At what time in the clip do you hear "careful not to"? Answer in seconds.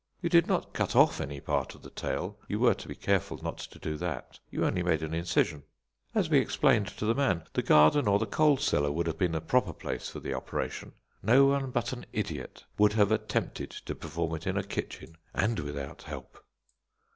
2.95-3.77